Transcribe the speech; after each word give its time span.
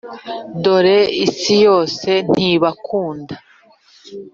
Dore 0.63 0.97
isi 1.25 1.55
yose 1.65 2.09
ntibakunda 2.33 3.35